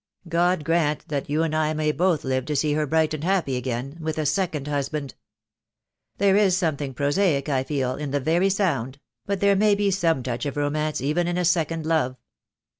God 0.27 0.63
grant 0.63 1.07
that 1.09 1.29
you 1.29 1.43
and 1.43 1.55
I 1.55 1.73
may 1.75 1.91
both 1.91 2.23
live 2.23 2.45
to 2.45 2.55
see 2.55 2.73
her 2.73 2.87
bright 2.87 3.13
and 3.13 3.23
happy 3.23 3.55
again— 3.55 3.97
with 4.01 4.17
a 4.17 4.25
second 4.25 4.67
husband. 4.67 5.13
There 6.17 6.35
is 6.35 6.57
something 6.57 6.95
prosaic, 6.95 7.47
I 7.49 7.63
feelj 7.63 7.67
9* 7.67 7.69
132 7.69 7.71
THE 7.71 7.75
DAY 7.75 7.83
WILL 7.85 7.93
COME. 7.93 8.01
in 8.01 8.09
the 8.11 8.19
very 8.19 8.49
sound; 8.49 8.99
but 9.27 9.39
there 9.41 9.55
may 9.55 9.75
be 9.75 9.91
some 9.91 10.23
touch 10.23 10.47
of 10.47 10.57
romance 10.57 11.01
even 11.01 11.27
in 11.27 11.37
a 11.37 11.45
second 11.45 11.85
love." 11.85 12.17